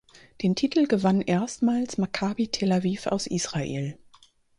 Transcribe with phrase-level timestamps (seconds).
[0.41, 3.99] Den Titel gewann erstmals Maccabi Tel Aviv aus Israel.